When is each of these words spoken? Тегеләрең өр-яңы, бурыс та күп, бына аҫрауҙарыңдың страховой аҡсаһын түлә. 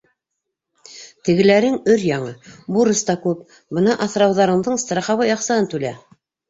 Тегеләрең 1.29 1.75
өр-яңы, 1.97 2.33
бурыс 2.79 3.07
та 3.11 3.19
күп, 3.29 3.47
бына 3.81 4.01
аҫрауҙарыңдың 4.09 4.85
страховой 4.89 5.37
аҡсаһын 5.41 5.75
түлә. 5.77 5.99